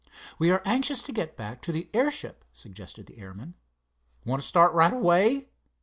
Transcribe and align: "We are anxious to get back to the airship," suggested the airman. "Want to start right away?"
"We 0.39 0.49
are 0.49 0.63
anxious 0.65 1.03
to 1.03 1.11
get 1.11 1.37
back 1.37 1.61
to 1.61 1.71
the 1.71 1.87
airship," 1.93 2.43
suggested 2.51 3.05
the 3.05 3.19
airman. 3.19 3.53
"Want 4.25 4.41
to 4.41 4.47
start 4.47 4.73
right 4.73 4.91
away?" 4.91 5.49